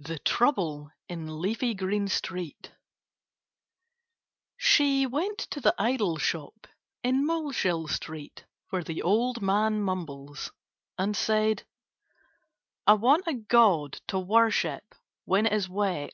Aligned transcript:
THE 0.00 0.18
TROUBLE 0.18 0.90
IN 1.08 1.40
LEAFY 1.40 1.72
GREEN 1.76 2.08
STREET 2.08 2.72
She 4.58 5.06
went 5.06 5.38
to 5.50 5.62
the 5.62 5.74
idol 5.78 6.18
shop 6.18 6.66
in 7.02 7.24
Moleshill 7.24 7.88
Street, 7.88 8.44
where 8.68 8.84
the 8.84 9.00
old 9.00 9.40
man 9.40 9.80
mumbles, 9.80 10.52
and 10.98 11.16
said: 11.16 11.64
"I 12.86 12.92
want 12.92 13.24
a 13.26 13.32
god 13.32 13.94
to 14.08 14.18
worship 14.18 14.94
when 15.24 15.46
it 15.46 15.54
is 15.54 15.70
wet." 15.70 16.12